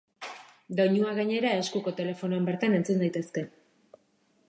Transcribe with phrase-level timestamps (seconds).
[0.79, 3.49] Doinuak gainera, eskuko telefonoan bertan entzun daitezke.